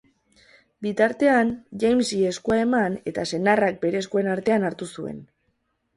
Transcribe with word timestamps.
Bitartean, 0.85 1.51
Jamesi 1.83 2.21
eskua 2.31 2.57
eman, 2.63 2.97
eta 3.13 3.29
senarrak 3.33 3.81
bere 3.87 4.05
eskuen 4.05 4.35
artean 4.39 4.67
hartu 4.71 4.93
zuen. 4.99 5.25